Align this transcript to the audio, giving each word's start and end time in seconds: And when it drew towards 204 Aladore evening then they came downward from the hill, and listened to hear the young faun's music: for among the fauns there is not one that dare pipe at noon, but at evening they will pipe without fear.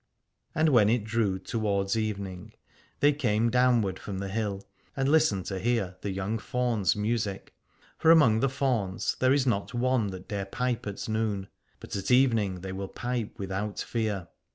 And 0.55 0.69
when 0.69 0.89
it 0.89 1.03
drew 1.03 1.37
towards 1.37 1.93
204 1.93 2.01
Aladore 2.01 2.09
evening 2.09 2.41
then 2.45 2.57
they 3.01 3.13
came 3.13 3.51
downward 3.51 3.99
from 3.99 4.17
the 4.17 4.29
hill, 4.29 4.63
and 4.97 5.07
listened 5.07 5.45
to 5.45 5.59
hear 5.59 5.95
the 6.01 6.09
young 6.09 6.39
faun's 6.39 6.95
music: 6.95 7.53
for 7.99 8.09
among 8.09 8.39
the 8.39 8.49
fauns 8.49 9.15
there 9.19 9.31
is 9.31 9.45
not 9.45 9.75
one 9.75 10.07
that 10.07 10.27
dare 10.27 10.45
pipe 10.45 10.87
at 10.87 11.07
noon, 11.07 11.49
but 11.79 11.95
at 11.95 12.09
evening 12.09 12.61
they 12.61 12.71
will 12.71 12.87
pipe 12.87 13.37
without 13.37 13.77
fear. 13.79 14.27